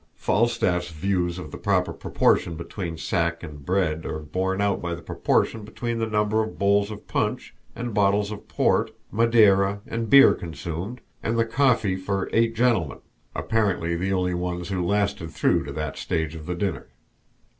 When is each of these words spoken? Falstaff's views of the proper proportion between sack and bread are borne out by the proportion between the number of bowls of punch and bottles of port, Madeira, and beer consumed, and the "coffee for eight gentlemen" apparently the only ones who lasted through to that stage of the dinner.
Falstaff's 0.15 0.89
views 0.89 1.37
of 1.37 1.51
the 1.51 1.59
proper 1.59 1.93
proportion 1.93 2.55
between 2.55 2.97
sack 2.97 3.43
and 3.43 3.63
bread 3.63 4.03
are 4.03 4.17
borne 4.17 4.59
out 4.59 4.81
by 4.81 4.95
the 4.95 5.01
proportion 5.03 5.63
between 5.63 5.99
the 5.99 6.07
number 6.09 6.41
of 6.41 6.57
bowls 6.57 6.89
of 6.89 7.07
punch 7.07 7.53
and 7.75 7.93
bottles 7.93 8.31
of 8.31 8.47
port, 8.47 8.89
Madeira, 9.11 9.81
and 9.85 10.09
beer 10.09 10.33
consumed, 10.33 11.01
and 11.21 11.37
the 11.37 11.45
"coffee 11.45 11.95
for 11.97 12.31
eight 12.33 12.55
gentlemen" 12.55 12.97
apparently 13.35 13.95
the 13.95 14.11
only 14.11 14.33
ones 14.33 14.69
who 14.69 14.83
lasted 14.83 15.29
through 15.29 15.63
to 15.65 15.71
that 15.71 15.99
stage 15.99 16.33
of 16.33 16.47
the 16.47 16.55
dinner. 16.55 16.87